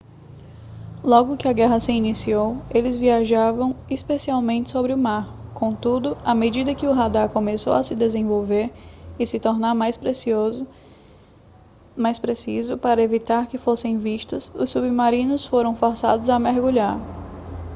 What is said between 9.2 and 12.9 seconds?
se tornar mais preciso